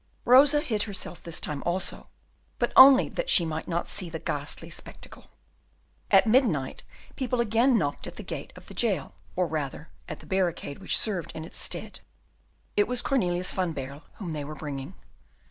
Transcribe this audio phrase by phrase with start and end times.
[0.25, 2.07] Rosa hid herself this time also,
[2.57, 5.27] but only that she might not see the ghastly spectacle.
[6.09, 6.81] At midnight,
[7.15, 10.97] people again knocked at the gate of the jail, or rather at the barricade which
[10.97, 11.99] served in its stead:
[12.75, 14.95] it was Cornelius van Baerle whom they were bringing.